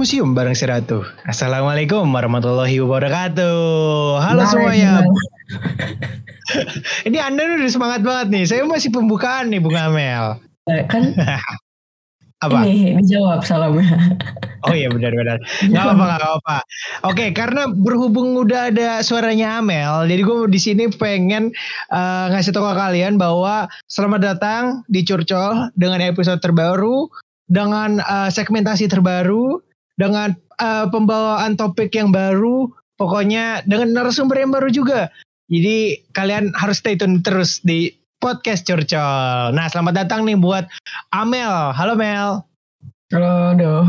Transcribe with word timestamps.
museum 0.00 0.32
bareng 0.32 0.56
si 0.56 0.64
Ratu. 0.64 1.04
Assalamualaikum 1.28 2.08
warahmatullahi 2.08 2.80
wabarakatuh. 2.80 4.16
Halo 4.24 4.48
semuanya. 4.48 5.04
Ini 7.08 7.20
Anda 7.20 7.44
udah 7.44 7.68
semangat 7.68 8.00
banget 8.00 8.32
nih. 8.32 8.44
Saya 8.48 8.64
masih 8.64 8.88
pembukaan 8.96 9.52
nih 9.52 9.60
Bung 9.60 9.76
Amel. 9.76 10.40
Eh, 10.72 10.88
kan 10.88 11.12
Apa? 12.40 12.64
ini 12.64 12.96
dijawab 13.04 13.44
salamnya. 13.44 13.92
Oh 14.60 14.76
iya 14.76 14.92
benar-benar. 14.92 15.40
Gak 15.72 15.84
apa 15.96 16.04
gak 16.20 16.32
apa. 16.36 16.56
Oke, 17.08 17.32
karena 17.32 17.64
berhubung 17.72 18.36
udah 18.36 18.68
ada 18.68 19.00
suaranya 19.00 19.56
Amel, 19.56 20.04
jadi 20.04 20.20
gue 20.20 20.52
di 20.52 20.60
sini 20.60 20.84
pengen 20.92 21.48
eh, 21.88 22.26
ngasih 22.28 22.52
tahu 22.52 22.68
ke 22.68 22.74
kalian 22.76 23.16
bahwa 23.16 23.72
selamat 23.88 24.20
datang 24.20 24.62
di 24.84 25.00
Curcol 25.00 25.72
dengan 25.80 26.04
episode 26.04 26.44
terbaru, 26.44 27.08
dengan 27.48 28.04
eh, 28.04 28.28
segmentasi 28.28 28.84
terbaru, 28.92 29.64
dengan 30.00 30.32
eh, 30.56 30.86
pembawaan 30.88 31.60
topik 31.60 31.92
yang 31.92 32.08
baru, 32.08 32.72
pokoknya 32.96 33.68
dengan 33.68 33.92
narasumber 33.92 34.40
yang 34.40 34.56
baru 34.56 34.72
juga. 34.72 35.12
Jadi 35.52 36.00
kalian 36.16 36.56
harus 36.56 36.80
stay 36.80 36.96
tune 36.96 37.20
terus 37.20 37.60
di 37.60 37.92
podcast 38.24 38.64
Curcol. 38.64 39.52
Nah, 39.52 39.66
selamat 39.68 40.06
datang 40.06 40.24
nih 40.24 40.40
buat 40.40 40.64
Amel. 41.12 41.76
Halo 41.76 41.98
Mel. 41.98 42.40
Halo, 43.10 43.58
doh. 43.58 43.82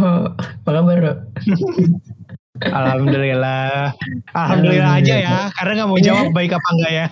Apa 0.65 0.69
kabar, 0.81 0.97
Dok? 0.97 1.17
Alhamdulillah. 2.81 3.93
Alhamdulillah 4.33 4.97
aja 4.97 5.15
ya, 5.17 5.37
karena 5.57 5.81
nggak 5.81 5.89
mau 5.89 6.01
jawab 6.01 6.25
baik 6.33 6.57
apa 6.57 6.67
enggak 6.77 6.91
ya. 6.93 7.07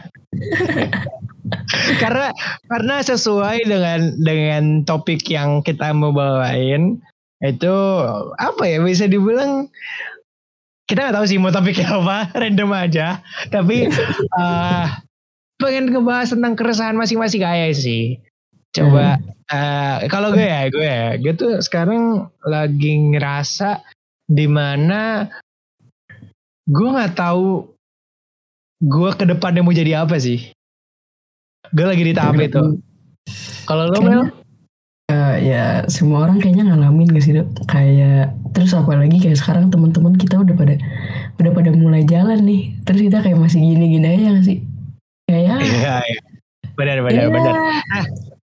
karena 2.01 2.27
karena 2.69 2.95
sesuai 3.01 3.65
dengan 3.65 4.13
dengan 4.21 4.85
topik 4.85 5.25
yang 5.25 5.65
kita 5.65 5.89
mau 5.93 6.13
bawain 6.13 7.01
itu 7.39 7.75
apa 8.35 8.63
ya 8.67 8.83
bisa 8.83 9.07
dibilang 9.07 9.71
kita 10.89 11.05
nggak 11.05 11.15
tahu 11.21 11.25
sih 11.29 11.37
mau 11.37 11.53
topiknya 11.53 11.87
apa, 12.01 12.33
random 12.33 12.69
aja. 12.73 13.21
Tapi 13.53 13.87
eh 13.93 14.85
pengen 15.59 15.93
ngebahas 15.93 16.33
tentang 16.33 16.57
keresahan 16.57 16.97
masing-masing 16.97 17.45
kayak 17.45 17.77
sih. 17.77 18.17
Coba 18.73 19.21
eh, 19.53 20.09
kalau 20.09 20.33
gue 20.33 20.45
ya, 20.45 20.65
gue 20.73 20.81
ya, 20.81 21.09
gue 21.21 21.33
tuh 21.37 21.61
sekarang 21.61 22.33
lagi 22.41 22.93
ngerasa 23.13 23.85
di 24.29 24.45
mana 24.49 25.29
gue 26.69 26.89
nggak 26.89 27.17
tahu 27.17 27.65
gue 28.79 29.09
ke 29.13 29.25
depannya 29.29 29.61
mau 29.61 29.75
jadi 29.75 30.01
apa 30.01 30.17
sih. 30.17 30.49
Gue 31.69 31.85
lagi 31.85 32.01
di 32.01 32.13
tahap 32.17 32.39
itu. 32.41 32.81
Kalau 33.69 33.93
lo 33.93 33.99
Mel? 34.01 34.38
Eh, 35.09 35.35
ya 35.41 35.89
semua 35.89 36.29
orang 36.29 36.37
kayaknya 36.37 36.69
ngalamin 36.69 37.09
gak 37.09 37.25
sih 37.25 37.33
dok 37.33 37.49
kayak 37.65 38.29
terus 38.53 38.77
apalagi 38.77 39.17
kayak 39.17 39.41
sekarang 39.41 39.73
teman-teman 39.73 40.13
kita 40.13 40.37
udah 40.37 40.53
pada 40.53 40.77
udah 41.41 41.49
pada 41.49 41.73
mulai 41.73 42.05
jalan 42.05 42.45
nih 42.45 42.77
terus 42.85 43.01
kita 43.01 43.25
kayak 43.25 43.41
masih 43.41 43.57
gini-gini 43.57 44.05
aja 44.05 44.37
gak 44.37 44.45
sih 44.45 44.61
kayak 45.25 45.57
Iya, 45.65 45.95
iya. 46.05 46.21
Benar, 46.77 47.01
benar, 47.01 47.25
ya, 47.25 47.27
benar. 47.33 47.53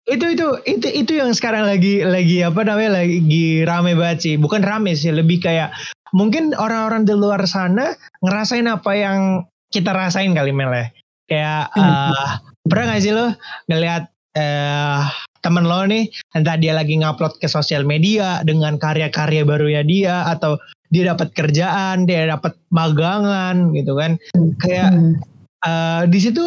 Itu 0.10 0.26
itu 0.34 0.48
itu 0.66 0.88
itu 0.90 1.12
yang 1.14 1.38
sekarang 1.38 1.70
lagi 1.70 2.02
lagi 2.02 2.42
apa 2.42 2.66
namanya 2.66 3.06
lagi 3.06 3.62
rame 3.62 3.94
banget 3.94 4.18
sih. 4.26 4.34
Bukan 4.42 4.66
rame 4.66 4.98
sih, 4.98 5.14
lebih 5.14 5.46
kayak 5.46 5.70
mungkin 6.18 6.58
orang-orang 6.58 7.06
di 7.06 7.14
luar 7.14 7.46
sana 7.46 7.94
ngerasain 8.26 8.66
apa 8.66 8.92
yang 8.98 9.46
kita 9.70 9.94
rasain 9.94 10.34
kali 10.34 10.50
Mel 10.50 10.74
ya. 10.74 10.88
Kayak 11.30 11.64
eh, 11.78 12.30
pernah 12.66 12.86
gak 12.98 13.02
sih 13.06 13.14
lo 13.14 13.38
ngeliat 13.70 14.10
eh 14.34 15.02
temen 15.46 15.70
lo 15.70 15.86
nih 15.86 16.10
entah 16.34 16.58
dia 16.58 16.74
lagi 16.74 16.98
ngupload 16.98 17.38
ke 17.38 17.46
sosial 17.46 17.86
media 17.86 18.42
dengan 18.42 18.82
karya-karya 18.82 19.46
barunya 19.46 19.86
dia 19.86 20.26
atau 20.26 20.58
dia 20.90 21.14
dapat 21.14 21.30
kerjaan, 21.38 22.10
dia 22.10 22.26
dapat 22.26 22.58
magangan 22.74 23.70
gitu 23.78 23.94
kan. 23.94 24.18
Kayak 24.58 24.90
Hmm. 24.98 25.14
eh 25.66 26.04
di 26.10 26.18
situ 26.18 26.42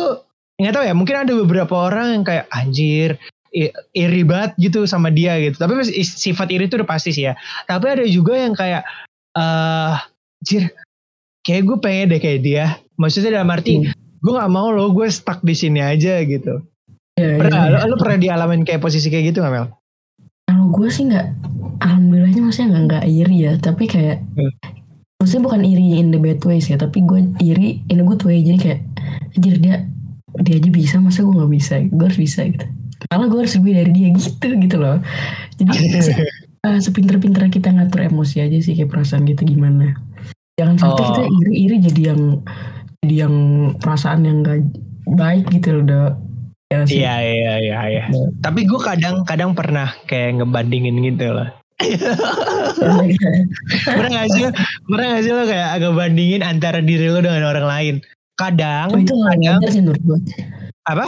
nggak 0.59 0.75
tahu 0.75 0.85
ya 0.91 0.95
mungkin 0.95 1.17
ada 1.23 1.33
beberapa 1.39 1.75
orang 1.87 2.19
yang 2.19 2.25
kayak 2.27 2.47
anjir 2.51 3.15
iri 3.95 4.23
banget 4.27 4.59
gitu 4.59 4.85
sama 4.85 5.09
dia 5.09 5.39
gitu 5.41 5.55
tapi 5.57 5.81
sifat 6.03 6.51
iri 6.51 6.67
itu 6.67 6.77
udah 6.77 6.87
pasti 6.87 7.15
sih 7.15 7.31
ya 7.31 7.35
tapi 7.65 7.89
ada 7.89 8.05
juga 8.05 8.35
yang 8.37 8.53
kayak 8.53 8.83
eh 9.35 9.95
anjir 10.43 10.69
kayak 11.43 11.63
gue 11.65 11.79
pengen 11.79 12.07
deh 12.11 12.21
kayak 12.21 12.41
dia 12.43 12.65
maksudnya 12.95 13.39
dalam 13.39 13.51
arti 13.51 13.81
Hmm. 13.81 13.95
gue 14.21 14.33
nggak 14.35 14.51
mau 14.53 14.69
lo 14.69 14.91
gue 14.91 15.07
stuck 15.09 15.41
di 15.43 15.55
sini 15.55 15.79
aja 15.79 16.21
gitu 16.23 16.59
Iya, 17.19 17.27
iya, 17.29 17.39
pernah 17.41 17.63
iya. 17.65 17.79
lo, 17.81 17.87
lo 17.89 17.97
pernah 17.97 18.19
dialamin 18.19 18.63
kayak 18.63 18.79
posisi 18.79 19.07
kayak 19.07 19.25
gitu 19.29 19.39
gak 19.41 19.51
Mel? 19.51 19.67
kalau 20.45 20.65
gue 20.71 20.89
sih 20.89 21.05
nggak 21.05 21.27
alhamdulillahnya 21.79 22.41
maksudnya 22.41 22.69
nggak 22.71 22.85
nggak 22.87 23.05
iri 23.07 23.37
ya 23.39 23.53
tapi 23.59 23.85
kayak 23.85 24.25
Hmm. 24.33 24.53
maksudnya 25.17 25.43
bukan 25.45 25.61
iri 25.63 25.87
in 25.95 26.09
the 26.09 26.17
bad 26.17 26.41
ways 26.43 26.67
ya 26.67 26.77
tapi 26.77 27.03
gue 27.03 27.21
iri 27.39 27.85
in 27.85 27.99
a 27.99 28.05
good 28.05 28.23
way 28.23 28.41
jadi 28.41 28.57
kayak 28.57 28.81
anjir 29.35 29.55
dia 29.59 29.77
dia 30.39 30.55
aja 30.57 30.71
bisa 30.71 30.97
masa 30.99 31.21
gue 31.21 31.35
nggak 31.35 31.53
bisa 31.53 31.75
gue 31.83 32.01
harus 32.03 32.17
bisa 32.17 32.41
gitu 32.45 32.65
malah 33.07 33.27
gue 33.27 33.39
harus 33.39 33.55
lebih 33.55 33.73
dari 33.75 33.91
dia 33.91 34.09
gitu 34.11 34.49
gitu 34.57 34.77
loh 34.77 34.97
jadi 35.55 35.71
se- 36.01 36.17
eh, 36.67 36.79
sepinter-pinter 36.79 37.45
kita 37.49 37.69
ngatur 37.69 38.07
emosi 38.07 38.41
aja 38.41 38.57
sih 38.57 38.73
kayak 38.73 38.89
perasaan 38.89 39.23
kita 39.23 39.43
gimana 39.43 39.95
jangan 40.55 40.75
sampai 40.77 40.97
Oh. 40.99 41.07
kita 41.09 41.23
iri-iri 41.41 41.77
jadi 41.83 42.01
yang 42.09 42.23
jadi 42.99 43.15
yang 43.23 43.35
perasaan 43.77 44.21
yang 44.23 44.41
gak 44.41 44.65
baik 45.09 45.45
gitu 45.51 45.77
loh 45.77 46.17
ya 46.69 46.75
nggak? 46.85 46.89
Iya 46.93 47.15
iya 47.21 47.53
iya 47.65 47.79
iya. 47.89 48.05
Iya. 48.13 48.27
Tapi 48.45 48.69
gue 48.69 48.81
kadang-kadang 48.81 49.57
pernah 49.57 49.89
kayak 50.05 50.41
ngebandingin 50.41 51.01
gitu 51.05 51.33
loh. 51.33 51.49
pernah 53.87 54.09
gak 54.11 54.29
sih? 54.35 54.45
Pernah 54.91 55.07
gak 55.15 55.23
sih 55.23 55.33
lo 55.33 55.45
kayak 55.47 55.69
agak 55.79 55.93
bandingin 55.95 56.43
antara 56.43 56.83
diri 56.83 57.07
lo 57.07 57.23
dengan 57.23 57.47
orang 57.47 57.67
lain? 57.67 57.95
Kadang, 58.39 58.95
oh 58.95 58.99
itu 58.99 59.15
kadang 59.15 59.59
wajar 59.59 59.71
sih 59.71 59.83
menurut 59.83 60.03
gue 60.07 60.19
apa? 60.87 61.07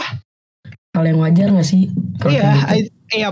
hal 0.91 1.07
yang 1.07 1.23
wajar 1.23 1.47
gak 1.55 1.63
sih 1.63 1.87
Iya, 2.27 2.51
gitu? 2.75 2.91
Iya. 3.15 3.29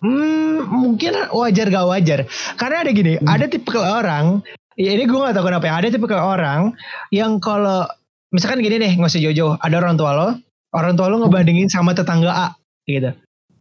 Hmm, 0.00 0.66
mungkin 0.72 1.12
wajar 1.30 1.66
gak 1.68 1.86
wajar. 1.88 2.18
Karena 2.56 2.82
ada 2.82 2.90
gini, 2.90 3.20
Hmm. 3.20 3.28
ada 3.28 3.44
tipe 3.46 3.76
orang, 3.76 4.40
ya 4.80 4.90
ini 4.96 5.04
gue 5.04 5.18
gak 5.20 5.36
tahu 5.36 5.52
kenapa 5.52 5.68
ya, 5.68 5.74
ada 5.78 5.88
tipe 5.92 6.08
orang 6.08 6.72
yang 7.12 7.36
kalau, 7.38 7.84
misalkan 8.32 8.64
gini 8.64 8.80
deh, 8.80 8.92
gak 8.96 9.12
usah 9.12 9.22
jauh-jauh, 9.22 9.54
ada 9.60 9.74
orang 9.78 9.94
tua 10.00 10.10
lo, 10.16 10.28
orang 10.72 10.96
tua 10.96 11.12
lo 11.12 11.24
ngebandingin 11.24 11.68
sama 11.68 11.92
tetangga 11.92 12.32
A, 12.32 12.48
gitu. 12.88 13.12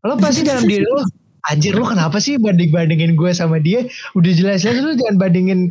Lo 0.01 0.17
pasti 0.17 0.41
dalam 0.41 0.65
diri 0.65 0.87
lo, 0.87 1.05
anjir 1.51 1.77
lo 1.77 1.85
kenapa 1.85 2.17
sih 2.17 2.39
banding-bandingin 2.41 3.13
gue 3.13 3.31
sama 3.35 3.61
dia, 3.61 3.85
udah 4.17 4.31
jelas-jelas 4.31 4.81
lo 4.81 4.95
jangan 4.97 5.17
bandingin 5.21 5.69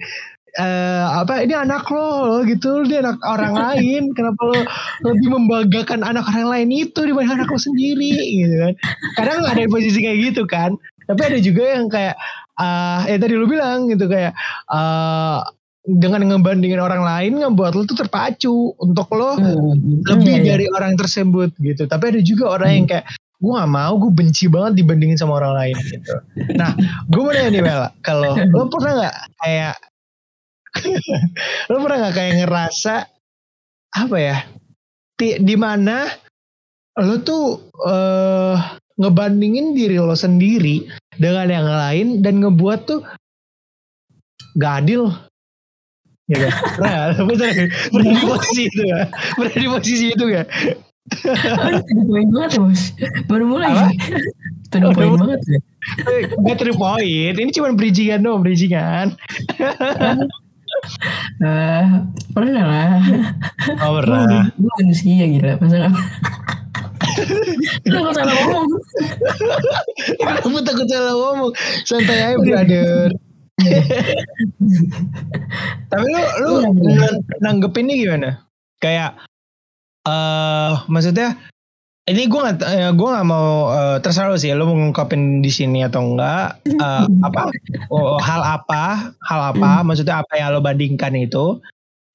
eh 0.58 1.06
apa 1.06 1.46
ini 1.46 1.54
anak 1.54 1.86
lo, 1.94 2.26
lo 2.26 2.38
gitu 2.42 2.82
dia 2.90 3.06
anak 3.06 3.22
orang 3.22 3.54
lain. 3.54 4.10
Kenapa 4.18 4.42
lo 4.50 4.58
lebih 5.06 5.28
membanggakan 5.30 6.02
anak 6.02 6.26
orang 6.26 6.50
lain 6.50 6.68
itu 6.74 7.06
dibanding 7.06 7.38
anak 7.38 7.48
lo 7.54 7.58
sendiri? 7.58 8.18
Gitu 8.18 8.54
kan. 8.58 8.74
Kadang 9.14 9.46
ada 9.46 9.62
yang 9.62 9.70
posisi 9.70 10.02
kayak 10.02 10.18
gitu 10.30 10.42
kan. 10.50 10.74
Tapi 11.06 11.22
ada 11.22 11.38
juga 11.38 11.62
yang 11.78 11.86
kayak 11.86 12.18
ah 12.58 13.06
ya 13.06 13.16
tadi 13.22 13.38
lu 13.38 13.46
bilang 13.46 13.88
gitu 13.94 14.10
kayak 14.10 14.34
eh 14.74 15.38
dengan 15.80 16.20
ngebandingin 16.28 16.76
orang 16.76 17.00
lain 17.00 17.40
ngebuat 17.40 17.72
lo 17.72 17.82
tuh 17.88 17.96
terpacu 17.96 18.76
untuk 18.76 19.08
lo 19.16 19.40
Hmm, 19.40 20.04
lebih 20.04 20.36
iya, 20.36 20.42
iya. 20.44 20.50
dari 20.56 20.66
orang 20.76 20.92
tersebut 21.00 21.56
gitu. 21.56 21.88
Tapi 21.88 22.04
ada 22.12 22.20
juga 22.20 22.60
orang 22.60 22.70
yang 22.70 22.86
kayak 22.86 23.06
gue 23.40 23.52
gak 23.56 23.72
mau 23.72 23.96
gue 23.96 24.12
benci 24.12 24.44
banget 24.52 24.84
dibandingin 24.84 25.16
sama 25.16 25.40
orang 25.40 25.56
lain 25.56 25.76
gitu. 25.88 26.12
Nah 26.60 26.76
gue 27.08 27.20
mau 27.24 27.32
nanya 27.32 27.48
nih 27.48 27.62
Mel 27.64 27.82
kalau 28.04 28.36
lo 28.56 28.68
pernah 28.68 28.92
nggak 29.00 29.16
kayak 29.40 29.74
lo 31.72 31.76
pernah 31.80 31.96
nggak 32.04 32.14
kayak 32.20 32.34
ngerasa 32.44 32.94
apa 33.90 34.16
ya 34.20 34.36
di, 35.16 35.40
di 35.40 35.56
mana 35.56 36.04
lo 37.00 37.16
tuh 37.24 37.72
eh 37.88 38.56
ngebandingin 39.00 39.72
diri 39.72 39.96
lo 39.96 40.12
sendiri 40.12 40.84
dengan 41.16 41.48
yang 41.48 41.64
lain 41.64 42.06
dan 42.20 42.44
ngebuat 42.44 42.80
tuh 42.84 43.00
gak 44.60 44.84
adil 44.84 45.08
gitu. 46.30 46.46
Pernah, 46.78 46.92
nggak? 47.12 47.26
pernah, 47.28 47.50
pernah 47.90 48.06
di 48.08 48.24
posisi 48.24 48.62
itu 48.64 48.82
ya? 48.86 48.98
Pernah 49.34 49.54
di 49.56 49.68
posisi 49.68 50.06
itu 50.08 50.24
to 51.82 51.90
the 51.90 52.04
point 52.06 52.28
banget 52.30 52.50
ya 52.54 52.60
bos 52.62 52.82
baru 53.26 53.44
mulai 53.48 53.68
Apa? 53.68 53.84
point 54.94 55.10
baru- 55.10 55.18
banget 55.18 55.40
ya 55.48 55.58
Gak 56.38 56.56
to 56.60 56.64
the 56.64 56.74
point. 56.76 57.34
Ini 57.34 57.50
cuma 57.50 57.72
bridgingan 57.72 58.20
doang, 58.20 58.44
bridgingan. 58.44 59.16
Eh, 61.42 61.84
pernah 62.30 62.62
lah 62.62 62.90
Oh 63.82 63.98
pernah. 64.00 64.48
lu 64.54 64.68
manusia 64.80 65.26
gila 65.26 65.58
masa 65.58 65.76
gak 65.82 65.92
Lu 67.90 68.00
salah 68.14 68.34
ngomong 68.38 68.68
Kenapa 70.14 70.58
takut 70.62 70.86
salah 70.88 71.12
ngomong? 71.12 71.52
Santai 71.84 72.32
aja 72.32 72.38
brother. 72.38 73.08
Tapi 75.90 76.04
lu 76.06 76.20
lu 76.40 76.50
Iya, 76.60 76.68
nan- 76.96 77.22
nanggepinnya 77.40 77.94
gimana? 77.96 78.30
Kayak 78.80 79.20
eh 80.00 80.72
maksudnya 80.88 81.36
ini 82.08 82.24
gue 82.24 82.40
nggak 82.40 82.64
eh, 82.64 82.90
gue 82.90 83.08
nggak 83.08 83.28
mau 83.28 83.68
eh, 83.70 83.96
terserah 84.00 84.32
sih 84.34 84.50
lo 84.56 84.64
mau 84.64 84.74
ngungkapin 84.74 85.44
di 85.44 85.52
sini 85.52 85.84
atau 85.84 86.16
enggak 86.16 86.64
Eh, 86.64 87.04
apa 87.28 87.52
oh, 87.92 88.16
hal 88.16 88.40
apa 88.40 89.12
hal 89.20 89.40
apa 89.52 89.84
maksudnya 89.84 90.24
apa 90.24 90.40
yang 90.40 90.56
lo 90.56 90.64
bandingkan 90.64 91.12
itu 91.14 91.60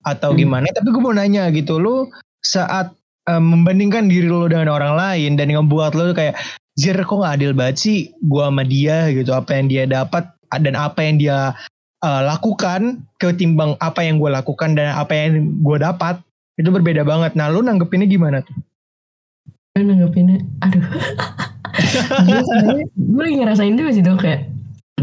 atau 0.02 0.30
Hmm. 0.34 0.38
gimana 0.38 0.66
tapi 0.74 0.90
gue 0.90 1.02
mau 1.02 1.14
nanya 1.14 1.48
gitu 1.54 1.78
lo 1.78 2.10
saat 2.42 2.90
eh, 3.30 3.42
membandingkan 3.42 4.10
diri 4.10 4.26
lo 4.26 4.50
dengan 4.50 4.74
orang 4.74 4.98
lain 4.98 5.38
dan 5.38 5.54
ngebuat 5.54 5.94
lo 5.94 6.10
kayak 6.12 6.34
Zir 6.76 7.00
kok 7.00 7.24
gak 7.24 7.40
adil 7.40 7.56
banget 7.56 7.78
sih 7.80 8.00
gue 8.20 8.44
sama 8.44 8.66
dia 8.66 9.08
gitu 9.08 9.32
apa 9.32 9.56
yang 9.56 9.70
dia 9.70 9.84
dapat 9.88 10.28
dan 10.54 10.74
apa 10.78 11.00
yang 11.02 11.18
dia 11.18 11.54
eh, 12.04 12.22
lakukan 12.26 13.06
ketimbang 13.18 13.78
apa 13.82 14.06
yang 14.06 14.22
gue 14.22 14.30
lakukan 14.30 14.78
dan 14.78 14.94
apa 14.94 15.14
yang 15.14 15.56
gue 15.62 15.78
dapat 15.82 16.22
itu 16.56 16.70
berbeda 16.72 17.04
banget. 17.04 17.36
Nah 17.36 17.52
lo 17.52 17.60
nanggepinnya 17.60 18.08
gimana 18.08 18.40
tuh? 18.44 18.56
Gue 19.76 19.84
nanggepinnya 19.84 20.40
aduh. 20.64 20.86
Gue 22.96 23.22
lagi 23.28 23.36
ngerasain 23.36 23.76
juga 23.76 23.92
sih 23.92 24.04
dok 24.04 24.24
kayak 24.24 24.48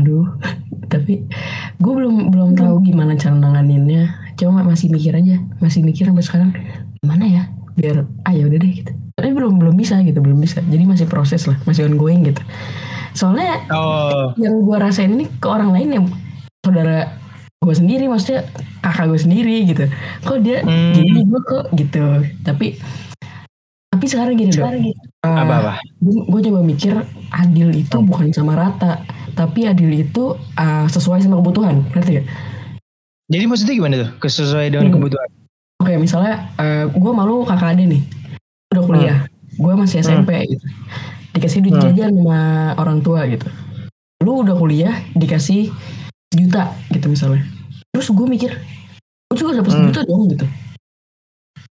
aduh. 0.00 0.25
Tapi 0.89 1.25
gue 1.81 1.93
belum 1.93 2.33
belum 2.33 2.50
tahu 2.56 2.85
gimana 2.85 3.17
cara 3.17 3.37
nanganinnya. 3.37 4.33
Cuma 4.41 4.65
masih 4.65 4.89
mikir 4.89 5.12
aja 5.12 5.37
masih 5.61 5.85
mikir 5.85 6.09
sampai 6.09 6.25
sekarang 6.25 6.50
gimana 7.00 7.25
ya 7.29 7.43
biar 7.77 8.09
ah 8.25 8.33
ya 8.33 8.49
udah 8.49 8.59
deh 8.61 8.73
gitu. 8.73 8.93
Tapi 9.12 9.29
belum 9.37 9.61
belum 9.61 9.77
bisa 9.77 10.00
gitu 10.00 10.25
belum 10.25 10.41
bisa. 10.41 10.65
Jadi 10.65 10.85
masih 10.89 11.06
proses 11.09 11.44
lah 11.44 11.61
masih 11.69 11.85
ongoing 11.85 12.25
gitu 12.33 12.41
soalnya 13.12 13.61
oh. 13.70 14.32
yang 14.41 14.61
gue 14.64 14.76
rasain 14.76 15.12
ini 15.12 15.29
ke 15.37 15.47
orang 15.49 15.73
lain 15.73 15.88
yang 16.00 16.05
saudara 16.64 17.12
gue 17.62 17.75
sendiri 17.75 18.11
maksudnya 18.11 18.43
kakak 18.82 19.06
gue 19.12 19.20
sendiri 19.20 19.56
gitu. 19.69 19.85
Kok 20.26 20.38
dia 20.43 20.64
Hmm. 20.67 20.97
gini 20.99 21.23
gue 21.23 21.41
kok 21.47 21.64
gitu. 21.76 22.05
Tapi 22.43 22.81
tapi 23.93 24.05
sekarang 24.09 24.35
gini 24.35 24.50
dong 24.50 24.73
apa 25.23 25.55
apa? 25.62 25.73
gue 26.03 26.41
coba 26.50 26.61
mikir 26.64 26.97
adil 27.31 27.69
itu 27.70 27.97
bukan 28.03 28.35
sama 28.35 28.59
rata 28.59 29.05
tapi 29.38 29.69
adil 29.69 29.93
itu 29.94 30.35
uh, 30.58 30.87
sesuai 30.91 31.23
sama 31.23 31.38
kebutuhan. 31.38 31.87
Ngerti 31.94 32.19
gak? 32.19 32.26
Jadi 33.31 33.44
maksudnya 33.47 33.75
gimana 33.79 33.94
tuh? 34.03 34.11
Sesuai 34.26 34.67
dengan 34.75 34.91
Hmm. 34.91 34.97
kebutuhan. 34.99 35.29
Oke 35.82 35.94
misalnya 35.99 36.50
gue 36.91 37.12
malu 37.15 37.47
kakak 37.47 37.79
ade 37.79 37.85
nih. 37.87 38.03
Udah 38.75 38.82
kuliah. 38.82 39.19
Gue 39.55 39.73
masih 39.76 40.00
SMP 40.00 40.35
gitu 40.49 40.67
dikasih 41.32 41.58
duit 41.64 41.75
Hmm. 41.75 41.84
jajan 41.90 42.12
sama 42.12 42.40
orang 42.76 42.99
tua 43.00 43.25
gitu. 43.26 43.49
Lu 44.23 44.44
udah 44.44 44.55
kuliah 44.55 44.94
dikasih 45.12 45.73
sejuta 46.31 46.73
gitu 46.88 47.06
misalnya. 47.08 47.44
Terus 47.93 48.08
gue 48.08 48.26
mikir 48.29 48.50
gue 49.29 49.37
juga 49.37 49.61
dapat 49.61 49.73
Hmm. 49.73 49.79
sejuta 49.88 50.00
dong 50.05 50.29
gitu. 50.29 50.46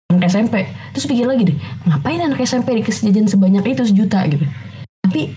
Anak 0.06 0.30
SMP 0.30 0.54
terus 0.94 1.04
pikir 1.04 1.26
lagi 1.26 1.42
deh 1.50 1.56
ngapain 1.84 2.20
anak 2.22 2.40
SMP 2.40 2.78
dikasih 2.78 3.10
jajan 3.10 3.26
sebanyak 3.26 3.64
itu 3.66 3.82
sejuta 3.84 4.22
gitu. 4.28 4.46
Tapi 5.02 5.34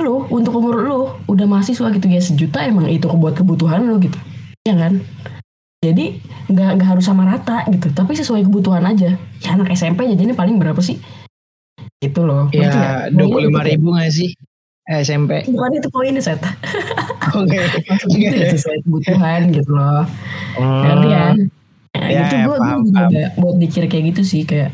lu 0.00 0.28
untuk 0.28 0.56
umur 0.56 0.76
lu 0.80 1.00
udah 1.26 1.46
mahasiswa 1.48 1.88
gitu 1.92 2.06
ya 2.06 2.20
sejuta 2.20 2.62
emang 2.62 2.88
itu 2.88 3.08
buat 3.10 3.36
kebutuhan 3.36 3.84
lu 3.84 4.00
gitu. 4.00 4.16
Ya 4.64 4.74
kan? 4.74 5.02
Jadi 5.84 6.18
nggak 6.50 6.70
nggak 6.80 6.88
harus 6.88 7.04
sama 7.06 7.28
rata 7.28 7.62
gitu. 7.70 7.92
Tapi 7.92 8.16
sesuai 8.16 8.48
kebutuhan 8.48 8.82
aja. 8.82 9.14
Ya 9.14 9.48
anak 9.52 9.70
SMP 9.70 10.08
jajannya 10.08 10.34
paling 10.34 10.56
berapa 10.56 10.80
sih 10.80 10.98
itu 12.06 12.20
loh? 12.22 12.46
Ya 12.50 13.06
dua 13.10 13.26
puluh 13.26 13.50
lima 13.50 13.62
ribu 13.62 13.92
nggak 13.92 14.10
sih 14.10 14.30
SMP? 14.86 15.42
bukan 15.50 15.70
itu 15.74 15.88
poinnya 15.90 16.22
set 16.22 16.38
Oke. 17.34 17.58
gitu 18.06 18.30
ya 18.32 18.54
sesuai 18.54 18.86
kebutuhan 18.86 19.50
gitu 19.50 19.70
loh 19.74 20.06
Hmm. 20.54 20.82
ngerti 20.88 21.08
kan 21.10 21.36
nah, 21.92 22.08
Ya, 22.08 22.18
gitu 22.22 22.34
ya, 22.34 22.44
gue 22.44 22.56
juga 22.86 23.04
buat 23.36 23.56
mikir 23.56 23.82
kayak 23.86 24.04
gitu 24.14 24.22
sih 24.22 24.42
kayak 24.42 24.70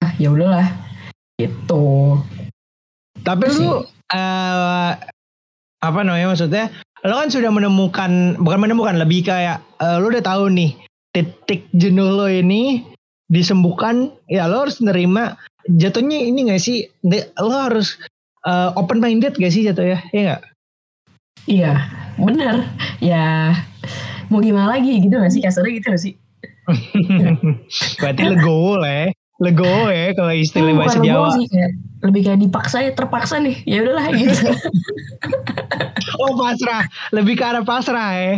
ah 0.00 0.10
ya 0.16 0.32
udahlah 0.32 0.66
gitu 1.36 2.18
Tapi 3.20 3.44
Itu 3.46 3.54
sih. 3.54 3.62
lu 3.62 3.72
eh 4.10 4.90
apa 5.80 5.98
namanya 6.00 6.32
maksudnya? 6.32 6.72
Lo 7.00 7.16
kan 7.16 7.28
sudah 7.28 7.48
menemukan 7.48 8.36
bukan 8.36 8.58
menemukan 8.60 8.96
lebih 8.96 9.24
kayak 9.24 9.60
eh, 9.76 9.96
lu 9.96 10.08
udah 10.08 10.20
tahu 10.20 10.48
nih 10.48 10.72
titik 11.12 11.68
jenuh 11.72 12.10
lo 12.10 12.26
ini 12.26 12.82
disembuhkan 13.26 14.10
ya 14.26 14.44
lo 14.44 14.64
harus 14.64 14.80
nerima 14.80 15.38
jatuhnya 15.76 16.18
ini 16.18 16.50
gak 16.50 16.62
sih? 16.62 16.88
Lo 17.38 17.54
harus 17.54 18.00
eh, 18.46 18.70
open 18.74 18.98
minded 18.98 19.36
gak 19.36 19.52
sih 19.52 19.66
jatuh 19.66 19.84
ya 19.84 19.98
ya 20.10 20.20
nggak? 20.26 20.42
Iya 21.46 21.72
bener. 22.18 22.54
Ya 22.98 23.54
mau 24.32 24.40
gimana 24.40 24.74
lagi? 24.74 24.98
Gitu 24.98 25.14
gak 25.14 25.32
sih? 25.32 25.42
Kasarnya 25.42 25.72
gitu 25.78 25.86
gak 25.92 26.02
sih? 26.02 26.14
Berarti 28.00 28.22
legowo 28.24 28.78
lah 28.78 29.06
ya 29.06 29.08
legowo 29.40 29.88
ya 29.88 30.12
kalau 30.12 30.36
istilah 30.36 30.76
Bukan 30.76 30.80
bahasa 30.84 30.98
Jawa. 31.00 31.32
sih 31.32 31.48
kayak 31.48 31.72
lebih 32.04 32.20
kayak 32.28 32.40
dipaksa 32.44 32.76
ya 32.84 32.92
terpaksa 32.92 33.34
nih. 33.40 33.56
Ya 33.64 33.78
udahlah 33.84 34.06
gitu. 34.20 34.52
Oh 36.20 36.36
pasrah. 36.36 36.84
Lebih 37.16 37.40
ke 37.40 37.44
arah 37.44 37.64
pasrah 37.64 38.12
ya. 38.14 38.34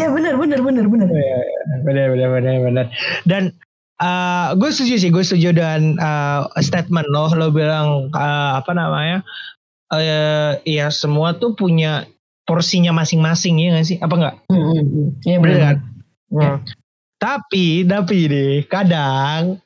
Ya 0.00 0.08
bener 0.08 0.40
bener 0.40 0.62
bener 0.64 0.86
bener. 0.88 1.08
Iya, 1.10 1.38
benar 1.84 2.06
benar 2.14 2.28
benar 2.32 2.54
benar 2.64 2.86
dan 3.28 3.52
uh, 3.98 4.54
gue 4.54 4.70
setuju 4.70 4.94
sih 4.98 5.10
gue 5.10 5.22
setuju 5.22 5.54
dengan 5.54 5.98
uh, 5.98 6.42
statement 6.58 7.06
lo 7.10 7.30
lo 7.34 7.50
bilang 7.50 8.10
uh, 8.12 8.58
apa 8.58 8.70
namanya 8.72 9.22
uh, 9.90 10.56
ya 10.62 10.88
semua 10.88 11.34
tuh 11.34 11.54
punya 11.54 12.06
porsinya 12.44 12.96
masing-masing 12.96 13.60
ya 13.60 13.76
gak 13.76 13.86
sih 13.86 13.98
apa 14.00 14.14
enggak 14.16 14.34
Hmm, 14.48 14.62
hmm, 14.62 14.84
hmm. 14.84 15.08
Iya 15.22 15.36
Bener 15.38 15.44
bener 15.44 15.60
kan? 15.60 15.76
Ya. 16.28 16.52
tapi 17.18 17.64
tapi 17.84 18.18
deh 18.28 18.54
kadang 18.68 19.60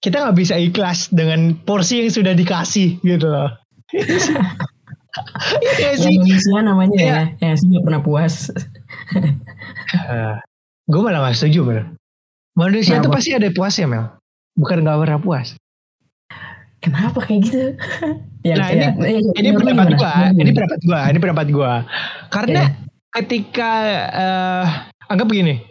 kita 0.00 0.22
nggak 0.22 0.38
bisa 0.38 0.54
ikhlas 0.56 1.10
dengan 1.10 1.52
porsi 1.66 2.00
yang 2.00 2.12
sudah 2.12 2.32
dikasih 2.32 2.96
gitu 3.02 3.26
loh 3.26 3.50
Iya 5.80 5.90
Ya 5.90 5.98
sih 5.98 6.14
manusia 6.14 6.60
namanya 6.62 6.94
Iya. 6.94 7.20
ya 7.40 7.46
yang 7.50 7.56
sih 7.58 7.66
gak 7.72 7.84
pernah 7.88 8.02
puas 8.04 8.34
gue 10.90 11.00
malah 11.00 11.20
gak 11.26 11.36
setuju 11.36 11.60
Mel 11.64 11.84
manusia 12.58 12.98
Kenapa? 12.98 13.14
pasti 13.22 13.30
ada 13.38 13.48
puasnya 13.54 13.86
Mel 13.86 14.04
bukan 14.58 14.82
gak 14.82 14.98
pernah 14.98 15.20
puas 15.22 15.48
kenapa 16.82 17.18
kayak 17.22 17.40
gitu 17.46 17.62
ya, 18.48 18.54
Nah, 18.58 18.68
ya, 18.70 18.90
ya, 18.94 19.18
ini 19.38 19.48
menurut 19.50 19.66
lu 19.66 19.70
pendapat 19.74 19.94
gua, 19.98 20.14
ini 20.30 20.50
pendapat 20.54 20.80
gua, 20.86 21.00
ini 21.10 21.18
pendapat 21.18 21.46
gua. 21.50 21.72
Karena 22.30 22.62
Iya. 22.70 22.74
ketika 23.18 23.70
eh 24.14 24.66
anggap 25.10 25.26
begini, 25.26 25.66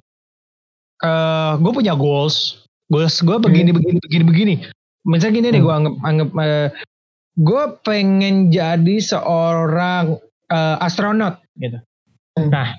eh 0.99 1.51
gue 1.63 1.71
punya 1.71 1.95
goals, 1.95 2.67
goals 2.91 3.23
gue 3.23 3.37
begini, 3.39 3.71
Hmm. 3.71 3.79
begini, 3.79 3.97
begini, 4.03 4.23
begini. 4.27 4.55
Misalnya 5.07 5.33
gini 5.39 5.47
deh, 5.55 5.61
gue 5.63 5.73
anggap, 5.73 5.95
anggap 6.03 6.29
eh, 6.43 6.69
gue 7.39 7.63
pengen 7.87 8.35
jadi 8.51 8.95
seorang 8.99 10.19
eh, 10.51 10.75
astronot 10.83 11.39
gitu. 11.55 11.79
Hmm. 12.35 12.51
Nah, 12.51 12.75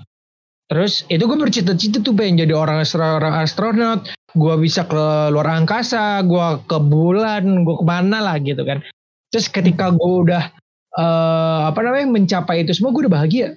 terus 0.68 1.02
itu 1.08 1.24
gue 1.24 1.34
bercita-cita 1.34 2.00
tuh 2.00 2.12
pengen 2.12 2.44
jadi 2.44 2.54
orang 2.54 2.84
seorang 2.84 3.34
astronot. 3.34 4.04
Gue 4.36 4.54
bisa 4.60 4.84
ke 4.84 5.02
luar 5.32 5.48
angkasa, 5.48 6.20
gue 6.22 6.46
ke 6.68 6.76
bulan, 6.78 7.64
gue 7.64 7.76
ke 7.80 7.84
mana 7.84 8.20
lah 8.20 8.36
gitu 8.36 8.60
kan. 8.62 8.84
Terus 9.32 9.48
ketika 9.48 9.88
gue 9.90 10.14
udah 10.28 10.52
eh 10.94 11.60
apa 11.64 11.80
namanya 11.80 12.08
mencapai 12.12 12.62
itu 12.62 12.76
semua, 12.76 12.92
gue 12.92 13.08
udah 13.08 13.14
bahagia. 13.16 13.48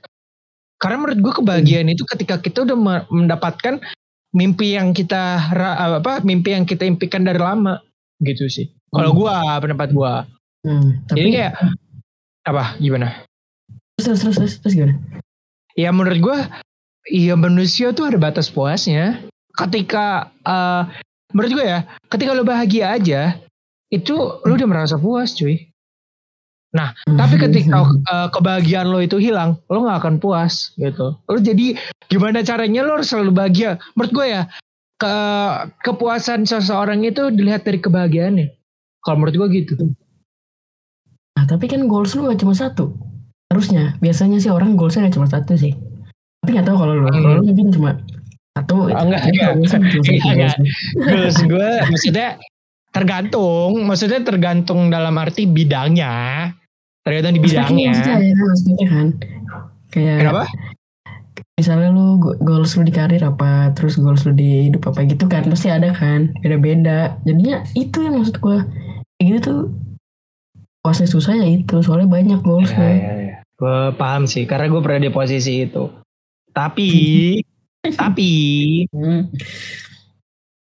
Karena 0.80 0.98
menurut 0.98 1.20
gue 1.20 1.34
kebahagiaan 1.38 1.91
itu 1.91 2.08
ketika 2.08 2.39
kita 2.39 2.63
udah 2.63 2.77
me- 2.80 3.08
mendapatkan 3.12 3.84
mimpi 4.32 4.80
yang 4.80 4.96
kita 4.96 5.51
apa 5.91 6.24
mimpi 6.24 6.56
yang 6.56 6.63
kita 6.63 6.88
impikan 6.88 7.27
dari 7.27 7.38
lama 7.38 7.84
gitu 8.24 8.48
sih. 8.48 8.72
Kalau 8.89 9.12
Hmm. 9.12 9.20
gue 9.20 9.36
pendapat 9.62 9.89
gue, 9.91 10.13
Hmm, 10.62 10.89
tapi 11.06 11.18
jadi 11.18 11.30
kayak 11.32 11.53
apa 12.44 12.63
gimana? 12.77 13.08
terus 13.98 14.18
terus 14.24 14.36
terus 14.39 14.53
terus 14.58 14.74
gimana 14.74 14.96
Ya 15.74 15.89
menurut 15.89 16.18
gue, 16.18 16.38
iya 17.10 17.34
manusia 17.34 17.96
tuh 17.96 18.12
ada 18.12 18.17
batas 18.22 18.51
puasnya. 18.51 19.25
Ketika, 19.58 20.31
eh 20.46 20.84
menurut 21.31 21.51
gue 21.58 21.65
ya, 21.65 21.79
ketika 22.12 22.31
lo 22.36 22.43
bahagia 22.43 22.96
aja, 22.96 23.22
itu 23.91 24.15
lo 24.15 24.51
udah 24.51 24.67
merasa 24.70 24.96
puas 25.00 25.36
cuy. 25.36 25.72
Tapi 27.03 27.36
ketika 27.36 27.84
eh, 27.84 28.27
kebahagiaan 28.31 28.88
lo 28.88 29.03
itu 29.03 29.20
hilang, 29.20 29.60
lo 29.67 29.84
nggak 29.84 30.00
akan 30.03 30.15
puas 30.24 30.72
gitu. 30.79 31.20
Lo 31.27 31.38
jadi 31.39 31.75
gimana 32.08 32.43
caranya 32.48 32.88
lo 32.88 33.00
harus 33.00 33.12
selalu 33.12 33.31
bahagia. 33.36 33.75
Menurut 33.96 34.12
gue 34.15 34.27
ya, 34.31 34.41
ke 35.01 35.15
kepuasan 35.84 36.48
seseorang 36.48 37.03
itu 37.03 37.34
dilihat 37.34 37.67
dari 37.67 37.81
kebahagiaannya. 37.81 38.48
Kalau 39.01 39.17
menurut 39.17 39.36
gue 39.36 39.48
gitu. 39.65 39.74
Nah, 41.36 41.43
tapi 41.50 41.65
kan 41.65 41.89
goals 41.89 42.13
lu 42.13 42.29
gak 42.29 42.39
cuma 42.39 42.53
satu. 42.53 42.93
Harusnya, 43.50 43.98
biasanya 43.98 44.38
sih 44.38 44.53
orang 44.53 44.77
goalsnya 44.77 45.10
gak 45.10 45.17
cuma 45.17 45.27
satu 45.27 45.58
sih. 45.58 45.74
Tapi 46.41 46.50
gak 46.53 46.65
tahu 46.65 46.77
kalau 46.77 46.93
lu, 46.95 47.05
Hmm. 47.05 47.13
kalau 47.15 47.36
lu 47.38 47.43
mungkin 47.45 47.67
cuma 47.69 47.91
satu. 48.51 48.75
Ah, 48.89 49.05
enggak, 49.05 49.21
enggak. 49.29 50.55
Terus 50.98 51.36
gue 51.39 51.69
maksudnya 51.88 52.27
tergantung, 52.91 53.86
maksudnya 53.86 54.19
tergantung 54.19 54.89
dalam 54.89 55.15
arti 55.15 55.45
bidangnya. 55.45 56.50
Tergantung 57.01 57.33
di 57.38 57.41
bidangnya. 57.41 57.89
maksudnya 57.93 58.17
ya, 58.19 58.33
maksudnya 58.36 58.86
kan. 58.89 59.07
Kayak 59.91 60.17
Kenapa? 60.19 60.43
misalnya 61.53 61.89
lu 61.89 62.17
go- 62.17 62.39
goals 62.39 62.74
lu 62.74 62.81
di 62.81 62.91
karir 62.91 63.21
apa, 63.21 63.69
terus 63.71 63.95
goals 63.95 64.25
lu 64.25 64.33
di 64.33 64.65
hidup 64.65 64.89
apa 64.89 65.05
gitu 65.05 65.25
kan, 65.25 65.45
pasti 65.45 65.69
ada 65.69 65.93
kan, 65.93 66.33
beda-beda. 66.41 67.21
Jadinya 67.21 67.62
itu 67.74 68.01
yang 68.01 68.17
maksud 68.17 68.38
gue. 68.38 68.57
Kayak 69.15 69.25
gitu 69.29 69.39
tuh 69.43 69.62
Puasnya 70.81 71.05
susah 71.05 71.38
ya 71.38 71.45
itu, 71.45 71.77
soalnya 71.79 72.10
banyak 72.10 72.36
Ya, 72.36 72.43
goalsnya. 72.43 72.89
ya, 72.89 73.13
ya. 73.13 73.36
Gue 73.53 73.93
paham 73.93 74.25
sih, 74.25 74.50
karena 74.50 74.65
gue 74.65 74.81
pernah 74.81 74.98
di 75.00 75.13
posisi 75.13 75.62
itu. 75.62 75.93
Tapi, 76.51 76.89
tapi 78.01 78.31
Hmm. 78.91 79.31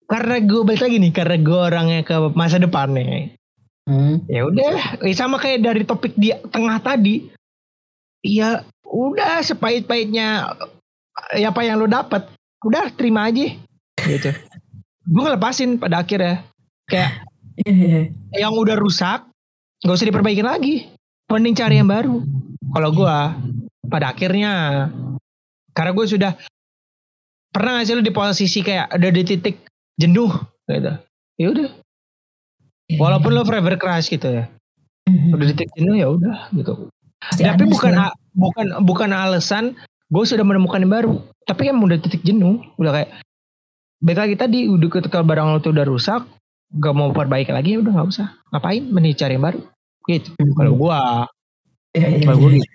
karena 0.08 0.36
gue 0.44 0.60
balik 0.64 0.82
lagi 0.84 0.96
nih, 1.00 1.12
karena 1.12 1.36
gue 1.40 1.58
orangnya 1.58 2.00
ke 2.04 2.14
masa 2.36 2.60
depan 2.60 2.92
nih. 2.92 3.32
Hmm. 3.88 4.22
Ya 4.30 4.46
udah, 4.46 5.02
eh, 5.02 5.16
sama 5.16 5.40
kayak 5.42 5.64
dari 5.66 5.82
topik 5.82 6.14
di 6.14 6.30
tengah 6.52 6.78
tadi. 6.78 7.26
Ya 8.22 8.62
udah 8.86 9.42
sepahit-pahitnya 9.42 10.54
ya 11.34 11.50
apa 11.50 11.60
yang 11.66 11.82
lo 11.82 11.88
dapat, 11.90 12.28
udah 12.62 12.92
terima 12.94 13.26
aja 13.26 13.56
gitu. 14.06 14.30
gue 15.02 15.22
ngelepasin 15.26 15.82
pada 15.82 16.06
akhirnya. 16.06 16.46
Kayak 16.86 17.26
yang 18.42 18.52
udah 18.54 18.76
rusak 18.78 19.26
nggak 19.82 19.96
usah 19.98 20.08
diperbaikin 20.08 20.46
lagi 20.46 20.86
mending 21.26 21.58
cari 21.58 21.82
yang 21.82 21.90
baru 21.90 22.22
kalau 22.70 22.90
gua 22.94 23.34
pada 23.90 24.14
akhirnya 24.14 24.86
karena 25.72 25.90
gue 25.96 26.06
sudah 26.08 26.32
pernah 27.52 27.76
nggak 27.76 27.84
sih 27.84 27.94
lu 27.96 28.04
di 28.04 28.12
posisi 28.14 28.60
kayak 28.64 28.92
ada 28.92 29.08
di 29.12 29.22
titik 29.24 29.56
jenuh 30.00 30.32
gitu. 30.68 30.92
Ya 31.40 31.46
udah. 31.52 31.68
Iya, 32.88 32.98
walaupun 33.00 33.30
lo 33.32 33.44
forever 33.44 33.76
crush 33.76 34.12
gitu 34.12 34.28
ya. 34.28 34.44
Mhm. 35.08 35.34
udah 35.34 35.46
di 35.50 35.54
titik 35.56 35.70
jenuh 35.76 35.94
ya 35.98 36.08
udah 36.12 36.36
gitu. 36.54 36.88
Pasti 37.18 37.42
tapi 37.42 37.66
bukan 37.66 37.92
sih. 37.94 38.04
a- 38.06 38.16
bukan 38.34 38.66
bukan 38.86 39.10
alasan 39.10 39.64
gue 40.12 40.24
sudah 40.24 40.44
menemukan 40.44 40.80
yang 40.80 40.92
baru. 40.92 41.12
Tapi 41.44 41.68
kan 41.68 41.76
udah 41.80 41.98
titik 42.00 42.22
jenuh. 42.24 42.60
Udah 42.78 42.92
kayak 42.94 43.10
baik 44.02 44.18
lagi 44.18 44.34
tadi 44.38 44.58
udah 44.66 44.88
ketika 44.88 45.20
barang 45.22 45.46
lo 45.52 45.58
tuh 45.62 45.72
udah 45.74 45.86
rusak 45.86 46.22
gak 46.72 46.94
mau 46.96 47.12
perbaiki 47.12 47.52
lagi 47.52 47.76
ya 47.76 47.84
udah 47.84 47.92
nggak 47.92 48.08
usah. 48.08 48.28
Ngapain? 48.48 48.82
Mending 48.88 49.16
cari 49.16 49.36
yang 49.36 49.44
baru. 49.44 49.60
Gitu. 50.08 50.28
Mhm. 50.40 50.54
kalau 50.56 50.72
gua. 50.74 50.98
Iya, 51.92 52.08
iya, 52.08 52.24
kalau 52.24 52.38
gua 52.40 52.50
iya. 52.50 52.56
gitu. 52.60 52.68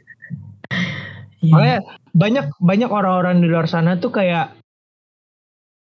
Iya. 1.38 1.54
makanya 1.54 1.80
banyak 2.18 2.50
banyak 2.58 2.90
orang-orang 2.90 3.40
di 3.40 3.48
luar 3.48 3.70
sana 3.70 3.94
tuh 4.02 4.10
kayak 4.10 4.58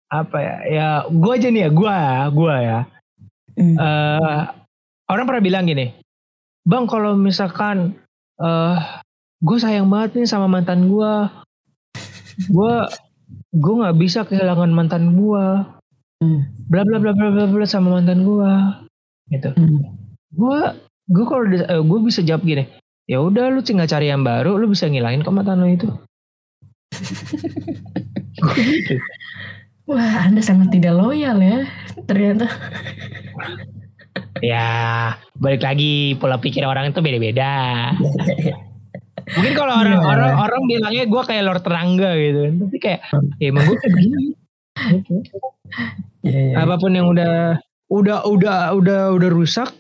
apa 0.09 0.37
ya 0.41 0.57
ya 0.73 0.89
gua 1.13 1.33
aja 1.37 1.49
nih 1.53 1.69
ya 1.69 1.71
gua 1.71 1.97
gua 2.33 2.55
ya 2.65 2.81
Hmm. 3.55 3.79
eh 3.79 4.43
orang 5.07 5.25
pernah 5.31 5.39
bilang 5.39 5.71
gini 5.71 5.95
bang 6.67 6.91
kalau 6.91 7.15
misalkan 7.15 7.95
eh 8.43 8.77
gue 9.39 9.59
sayang 9.63 9.87
banget 9.87 10.19
nih 10.19 10.27
sama 10.27 10.51
mantan 10.51 10.91
gua 10.91 11.31
gua 12.51 12.91
gue 13.55 13.75
nggak 13.79 13.95
bisa 13.95 14.27
kehilangan 14.27 14.75
mantan 14.75 15.15
gua 15.15 15.71
Hmm. 16.19 16.51
bla 16.67 16.83
bla 16.83 16.99
bla 16.99 17.15
bla 17.15 17.31
bla 17.31 17.47
bla 17.47 17.67
sama 17.69 18.01
mantan 18.01 18.27
gua 18.27 18.83
gitu 19.31 19.55
gue 20.35 20.59
gue 21.11 21.25
kalau 21.31 21.45
gue 21.85 21.99
bisa 22.03 22.27
jawab 22.27 22.43
gini 22.43 22.67
ya 23.07 23.23
udah 23.23 23.55
lu 23.55 23.63
tinggal 23.63 23.87
cari 23.87 24.11
yang 24.11 24.27
baru 24.27 24.59
lu 24.59 24.67
bisa 24.67 24.91
ngilangin 24.91 25.23
kok 25.23 25.31
mantan 25.31 25.63
lo 25.63 25.69
itu. 25.71 25.87
Wah, 29.85 30.25
Anda 30.25 30.41
sangat 30.41 30.73
tidak 30.73 30.97
loyal 30.97 31.39
ya. 31.41 31.59
Ternyata. 32.09 32.49
ya 34.43 35.15
balik 35.39 35.63
lagi 35.65 36.15
pola 36.19 36.37
pikir 36.37 36.63
orang 36.67 36.91
itu 36.93 37.01
beda-beda 37.01 37.91
mungkin 39.35 39.55
kalau 39.57 39.75
orang 39.79 39.99
Iya. 39.99 40.07
orang 40.07 40.33
orang 40.37 40.63
bilangnya 40.69 41.05
gue 41.09 41.23
kayak 41.25 41.45
Lord 41.49 41.63
Terangga 41.65 42.11
gitu 42.19 42.41
tapi 42.67 42.77
kayak 42.83 43.01
ya 43.41 43.47
emang 43.49 43.65
gue 43.65 43.79
begini. 43.79 44.25
Iya, 46.27 46.41
iya. 46.51 46.55
apa 46.61 46.77
pun 46.77 46.93
yang 46.93 47.09
udah 47.09 47.57
udah 47.89 48.19
udah 48.27 48.59
udah 48.77 49.01
udah 49.17 49.31
rusak 49.33 49.71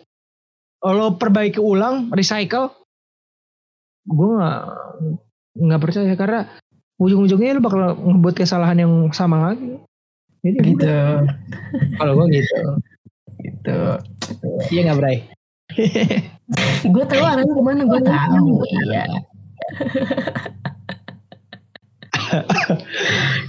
lo 0.80 1.18
perbaiki 1.18 1.60
ulang 1.60 2.08
recycle 2.14 2.72
gue 4.06 4.28
nggak 4.38 4.60
nggak 5.60 5.80
percaya 5.82 6.14
karena 6.14 6.40
ujung-ujungnya 6.96 7.56
lo 7.56 7.62
bakal 7.62 7.80
ngebuat 7.94 8.34
kesalahan 8.36 8.78
yang 8.78 8.92
sama 9.10 9.50
lagi 9.50 9.78
jadi 10.40 10.58
Gitu. 10.60 10.96
kalau 11.96 12.12
gue 12.16 12.26
gitu 12.36 12.60
Gitu. 13.40 13.78
iya 14.70 14.80
nggak 14.84 14.98
Bray 14.98 15.18
Gue 16.84 17.04
tahu 17.08 17.24
arahnya 17.24 17.48
ke 17.48 17.62
mana. 17.64 17.82
Gue 17.88 18.04
tahu. 18.04 18.60
Iya. 18.68 19.08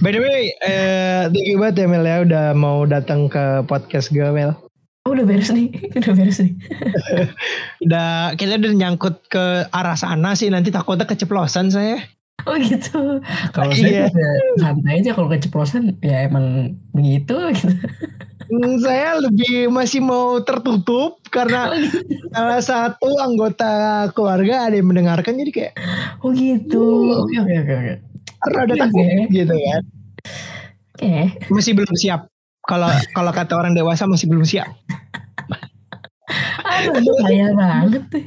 by 0.00 0.10
the 0.10 0.20
way 0.20 0.52
eh 0.62 1.28
thank 1.28 1.46
you 1.46 1.58
banget 1.58 1.84
ya 1.84 1.88
Mel 1.88 2.04
ya 2.04 2.16
udah 2.22 2.46
mau 2.52 2.84
datang 2.84 3.28
ke 3.28 3.62
podcast 3.64 4.10
gue 4.10 4.24
Mel 4.26 4.56
Oh, 5.06 5.14
udah 5.14 5.22
beres 5.22 5.54
nih. 5.54 5.70
Udah 6.02 6.18
beres 6.18 6.42
nih. 6.42 6.50
udah 7.78 8.34
kita 8.34 8.58
udah 8.58 8.74
nyangkut 8.74 9.22
ke 9.30 9.62
arah 9.70 9.94
sana 9.94 10.34
sih 10.34 10.50
nanti 10.50 10.74
takutnya 10.74 11.06
keceplosan 11.06 11.70
saya 11.70 12.02
Oh 12.44 12.54
gitu. 12.60 13.24
Kalau 13.50 13.72
Iya. 13.72 14.06
saya 14.06 14.12
tuh 14.12 14.20
ya 14.20 14.32
santai 14.60 14.92
aja 15.00 15.10
kalau 15.16 15.28
keceplosan 15.28 15.96
ya 15.98 16.28
emang 16.28 16.76
begitu 16.92 17.32
gitu. 17.50 17.72
Hmm, 18.46 18.78
saya 18.78 19.18
lebih 19.18 19.66
masih 19.68 19.98
mau 19.98 20.38
tertutup 20.38 21.18
karena 21.26 21.74
salah 22.30 22.62
satu 22.62 23.08
anggota 23.18 23.66
keluarga 24.12 24.70
ada 24.70 24.78
yang 24.78 24.86
mendengarkan 24.86 25.34
jadi 25.34 25.50
kayak 25.50 25.74
Oh 26.20 26.30
gitu. 26.30 27.10
Oke 27.16 27.34
oke 27.40 27.54
oke 27.56 27.74
oke. 27.74 27.94
rada 28.46 28.70
Oke. 28.70 28.78
takut 28.78 29.04
gitu 29.26 29.54
kan 29.56 29.82
Oke. 30.94 31.14
masih 31.50 31.72
belum 31.74 31.94
siap 31.96 32.30
kalau 32.62 32.86
kalau 33.10 33.32
kata 33.34 33.52
orang 33.52 33.74
dewasa 33.74 34.06
masih 34.06 34.30
belum 34.30 34.46
siap 34.46 34.70
Aduh, 36.62 37.00
lu 37.00 37.12
kaya 37.20 37.50
banget 37.50 38.02
tuh. 38.06 38.24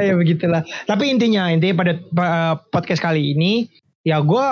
Ya 0.00 0.14
begitulah 0.14 0.62
tapi 0.84 1.08
intinya 1.08 1.48
intinya 1.48 1.76
pada 1.76 1.92
pa- 2.08 2.58
podcast 2.68 2.98
kali 2.98 3.32
ini 3.32 3.68
ya 4.02 4.18
gue 4.18 4.46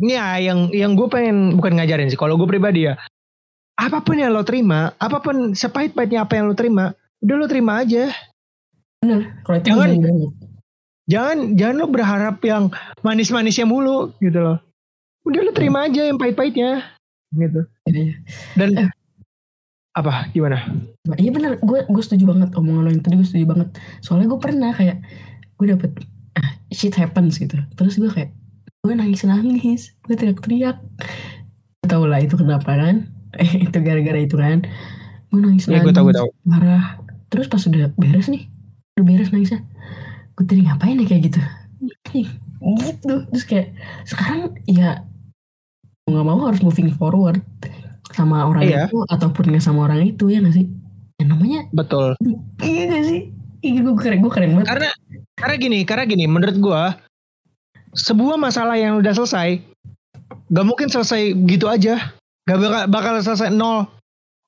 ini 0.00 0.12
ya 0.12 0.26
yang 0.38 0.58
yang 0.70 0.92
gue 0.94 1.06
pengen 1.06 1.56
bukan 1.56 1.74
ngajarin 1.74 2.08
sih 2.08 2.16
kalau 2.16 2.34
gue 2.34 2.44
pribadi 2.44 2.86
ya 2.86 2.94
apa 3.74 4.00
pun 4.00 4.14
yang 4.14 4.30
lo 4.30 4.42
terima 4.42 4.94
apa 4.96 5.18
pun 5.18 5.50
sepahit-pahitnya 5.52 6.22
apa 6.22 6.36
yang 6.36 6.46
lo 6.46 6.54
terima 6.54 6.94
udah 7.20 7.36
lo 7.36 7.46
terima 7.46 7.80
aja 7.80 8.10
Kalau 9.44 9.56
itu 9.58 9.68
Jangan. 9.68 9.90
jangan 11.04 11.38
jangan 11.54 11.76
lo 11.76 11.86
berharap 11.86 12.36
yang 12.40 12.72
manis-manisnya 13.00 13.64
mulu 13.64 14.14
gitu 14.18 14.40
loh 14.40 14.56
udah 15.24 15.40
lo 15.40 15.52
terima 15.52 15.84
aja 15.84 16.08
yang 16.08 16.16
pahit-pahitnya 16.16 16.80
gitu 17.32 17.66
Iya. 17.84 18.14
dan 18.56 18.68
Eh. 18.78 18.88
Apa 19.94 20.28
gimana 20.34 20.58
Iya 21.14 21.30
benar, 21.30 21.60
gue 21.60 21.84
gue 21.86 22.02
setuju 22.02 22.24
banget 22.26 22.50
omongan 22.56 22.82
lo 22.82 22.90
yang 22.90 23.04
tadi 23.04 23.20
gue 23.20 23.28
setuju 23.28 23.44
banget. 23.44 23.68
Soalnya 24.00 24.32
gue 24.32 24.40
pernah 24.40 24.72
kayak 24.72 25.04
gue 25.60 25.66
dapet 25.68 25.92
ah, 26.40 26.50
shit 26.72 26.96
happens 26.96 27.36
gitu. 27.36 27.60
Terus 27.76 28.00
gue 28.00 28.08
kayak 28.08 28.32
gue 28.80 28.94
nangis 28.96 29.28
nangis, 29.28 29.92
gue 30.08 30.16
teriak-teriak. 30.16 30.80
Tahu 31.84 32.04
lah 32.08 32.24
itu 32.24 32.40
kenapa 32.40 32.72
kan? 32.72 33.12
itu 33.68 33.78
gara-gara 33.84 34.16
itu 34.16 34.32
kan. 34.40 34.64
Gue 35.28 35.44
nangis 35.44 35.68
ya 35.68 35.76
nangis. 35.76 35.92
gue 35.92 35.94
tau 35.94 36.04
gue 36.08 36.16
tau 36.16 36.28
Marah. 36.48 37.04
Terus 37.28 37.52
pas 37.52 37.60
udah 37.60 37.92
beres 38.00 38.32
nih, 38.32 38.48
udah 38.96 39.04
beres 39.04 39.28
nangisnya. 39.28 39.60
Gue 40.32 40.44
tadi 40.48 40.64
ngapain 40.64 40.96
ya 40.96 41.04
kayak 41.04 41.22
gitu? 41.28 41.40
Gitu. 42.64 43.14
Terus 43.28 43.44
kayak 43.44 43.76
sekarang 44.08 44.56
ya 44.64 45.04
mau 46.08 46.16
nggak 46.16 46.26
mau 46.32 46.48
harus 46.48 46.64
moving 46.64 46.88
forward 46.88 47.44
sama 48.12 48.44
orang 48.44 48.62
Iya. 48.62 48.84
itu 48.90 49.00
ataupun 49.08 49.44
nggak 49.48 49.64
sama 49.64 49.88
orang 49.88 50.04
itu 50.04 50.28
ya 50.28 50.44
nggak 50.44 50.54
sih? 50.54 50.66
Ya 51.14 51.24
namanya 51.24 51.60
betul 51.70 52.18
Iya 52.58 52.82
gak 52.90 53.04
sih? 53.06 53.20
Iya 53.62 53.80
gue 53.80 53.94
keren, 53.96 54.18
gue 54.20 54.28
keren 54.28 54.50
banget. 54.58 54.66
karena 54.68 54.90
karena 55.34 55.54
gini 55.56 55.78
karena 55.86 56.04
gini 56.04 56.24
menurut 56.26 56.56
gue 56.58 56.82
sebuah 57.94 58.36
masalah 58.36 58.74
yang 58.74 58.98
udah 58.98 59.14
selesai 59.14 59.62
gak 60.50 60.66
mungkin 60.66 60.90
selesai 60.90 61.32
gitu 61.46 61.70
aja 61.70 62.12
gak 62.44 62.58
bakal, 62.60 62.82
bakal 62.90 63.12
selesai 63.22 63.48
nol 63.48 63.86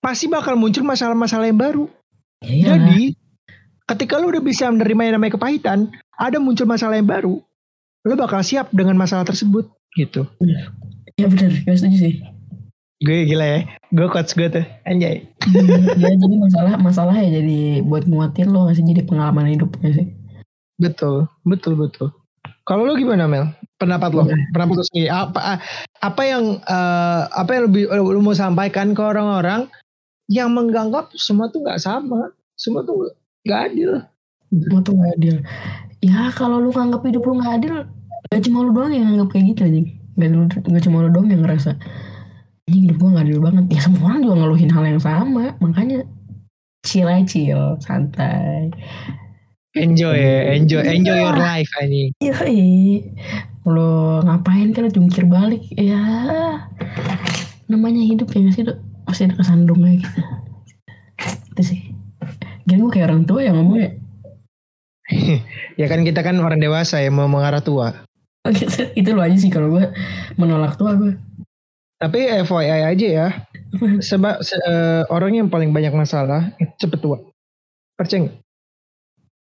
pasti 0.03 0.27
bakal 0.27 0.55
muncul 0.55 0.85
masalah-masalah 0.85 1.47
yang 1.47 1.57
baru 1.57 1.87
Ya, 2.45 2.53
iya. 2.53 2.65
jadi 2.77 3.03
ketika 3.89 4.21
lu 4.21 4.29
udah 4.29 4.45
bisa 4.45 4.69
menerima 4.69 5.01
yang 5.09 5.15
namanya 5.17 5.41
kepahitan 5.41 5.89
ada 6.21 6.37
muncul 6.37 6.69
masalah 6.69 7.01
yang 7.01 7.09
baru 7.09 7.41
lu 8.05 8.15
bakal 8.15 8.45
siap 8.45 8.69
dengan 8.71 8.93
masalah 8.93 9.25
tersebut 9.25 9.65
gitu 9.97 10.29
ya 11.17 11.27
bener, 11.27 11.49
gue 11.65 11.73
setuju 11.73 11.97
sih. 11.97 12.15
Gue 13.07 13.31
gila 13.31 13.47
ya. 13.47 13.61
Gue 13.95 14.11
coach 14.11 14.35
gue 14.35 14.51
tuh. 14.51 14.67
Anjay. 14.83 15.23
Ya 15.95 16.11
jadi 16.19 16.35
masalah 16.43 16.75
masalah 16.83 17.15
ya 17.15 17.39
jadi 17.39 17.87
buat 17.87 18.11
nguatin 18.11 18.51
lo 18.51 18.67
nggak 18.67 18.77
sih? 18.77 18.85
Jadi 18.85 19.03
pengalaman 19.07 19.47
hidup 19.47 19.71
gak 19.79 19.95
sih? 19.95 20.09
betul 20.77 21.25
betul 21.49 21.73
betul. 21.79 22.13
Kalau 22.69 22.85
lu 22.85 22.99
gimana 22.99 23.25
Mel? 23.25 23.49
Pendapat 23.81 24.13
lo? 24.13 24.29
Pendapat 24.53 24.75
lo 24.77 24.85
sendiri 24.85 25.09
apa 25.09 25.63
apa 26.03 26.23
yang 26.27 26.61
eh, 26.61 27.23
apa 27.31 27.51
yang 27.55 27.63
lebih 27.71 27.89
lu 27.95 28.21
mau 28.21 28.37
sampaikan 28.37 28.93
ke 28.93 29.01
orang-orang 29.01 29.71
yang 30.27 30.53
menganggap 30.53 31.15
semua 31.15 31.49
tuh 31.49 31.65
nggak 31.65 31.81
sama? 31.81 32.35
Semua 32.59 32.85
tuh 32.85 33.15
nggak 33.47 33.73
adil. 33.73 34.05
Semua 34.51 34.81
tuh 34.83 34.95
gak 34.95 35.13
adil. 35.19 35.37
Ya 36.05 36.31
kalau 36.35 36.63
lu 36.63 36.71
nganggap 36.71 37.03
hidup 37.03 37.23
lu 37.27 37.35
gak 37.43 37.55
adil, 37.63 37.75
gak 38.31 38.43
cuma 38.47 38.59
lu 38.63 38.71
doang 38.71 38.93
yang 38.95 39.05
nganggap 39.11 39.29
kayak 39.35 39.45
gitu 39.55 39.61
aja. 39.67 39.81
Gak, 40.17 40.29
gak 40.71 40.83
cuma 40.87 40.97
lu 41.03 41.11
doang 41.11 41.29
yang 41.31 41.43
ngerasa 41.43 41.73
ini 42.67 42.91
hidup 42.91 42.99
gue 42.99 43.15
gak 43.15 43.27
adil 43.31 43.39
banget. 43.39 43.65
Ya 43.71 43.81
semua 43.83 44.03
orang 44.11 44.21
juga 44.27 44.35
ngeluhin 44.43 44.71
hal 44.75 44.85
yang 44.87 45.03
sama. 45.03 45.55
Makanya 45.63 46.03
chill 46.83 47.07
aja 47.07 47.23
chill 47.27 47.63
santai 47.83 48.71
Enjoy 49.77 50.17
ya, 50.17 50.57
enjoy, 50.57 50.81
enjoy 50.89 51.19
your 51.21 51.37
life 51.37 51.69
ini. 51.85 52.09
Yoi. 52.23 53.03
Lo 53.69 54.23
ngapain 54.25 54.73
kan 54.73 54.89
jungkir 54.89 55.29
balik 55.29 55.67
ya 55.75 56.01
namanya 57.67 58.03
hidup 58.03 58.31
ya 58.31 58.47
sih 58.55 58.63
Dok? 58.63 58.79
masih 59.07 59.31
ada 59.31 59.39
kesandungnya 59.39 60.03
gitu 60.03 60.21
itu 61.55 61.63
sih 61.63 61.81
Gila 62.67 62.79
gue 62.83 62.91
kayak 62.91 63.07
orang 63.11 63.23
tua 63.27 63.41
yang 63.43 63.59
ngomong 63.59 63.79
ya 63.79 63.91
Ya 65.81 65.87
kan 65.87 66.03
kita 66.03 66.23
kan 66.27 66.39
orang 66.43 66.59
dewasa 66.59 66.99
ya 66.99 67.11
mau 67.15 67.31
mengarah 67.31 67.63
tua. 67.63 68.07
Oh 68.47 68.51
gitu. 68.55 68.91
itu 68.95 69.11
lo 69.15 69.23
aja 69.23 69.35
sih 69.39 69.51
kalau 69.51 69.75
gue 69.75 69.91
menolak 70.39 70.79
tua 70.79 70.95
gue 70.95 71.19
Tapi 71.97 72.29
FYI 72.45 72.93
aja 72.93 73.09
ya, 73.09 73.29
sebab 73.99 74.45
se- 74.45 74.61
eh, 74.61 75.03
orang 75.09 75.33
yang 75.33 75.49
paling 75.49 75.73
banyak 75.73 75.97
masalah 75.97 76.53
itu 76.61 76.69
cepet 76.77 77.01
tua. 77.01 77.17
Percaya 77.97 78.29
nggak? 78.29 78.37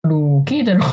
aduh 0.03 0.43
kita 0.43 0.75
dong 0.75 0.83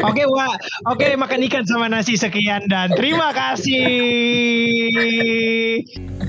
Oke, 0.00 0.24
wah. 0.26 0.56
Oke, 0.90 1.12
makan 1.14 1.44
ikan 1.46 1.62
sama 1.62 1.86
nasi 1.86 2.16
sekian 2.16 2.64
dan 2.66 2.88
terima 2.96 3.30
kasih. 3.36 3.86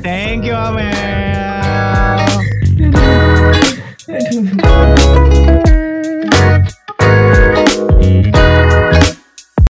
Thank 0.03 0.43
you, 0.43 0.53
Amel. 0.53 0.91
aduh 4.11 5.70